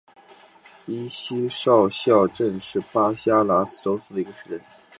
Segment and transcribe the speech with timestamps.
[0.87, 4.59] 伊西多鲁少校镇是巴西阿拉戈斯州的一个市镇。